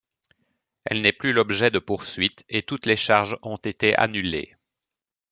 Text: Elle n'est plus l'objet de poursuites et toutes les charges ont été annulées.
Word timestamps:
Elle 0.85 1.01
n'est 1.03 1.11
plus 1.11 1.31
l'objet 1.31 1.69
de 1.69 1.77
poursuites 1.77 2.43
et 2.49 2.63
toutes 2.63 2.87
les 2.87 2.95
charges 2.97 3.37
ont 3.43 3.57
été 3.63 3.95
annulées. 3.95 4.55